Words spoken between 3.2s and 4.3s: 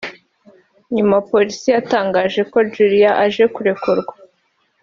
aje kurekurwa